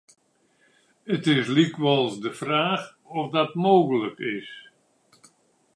It 1.15 1.23
is 1.35 1.47
lykwols 1.55 2.15
de 2.23 2.31
fraach 2.39 2.85
oft 3.17 3.33
dat 3.37 3.53
mooglik 3.63 4.17
is. 4.37 4.49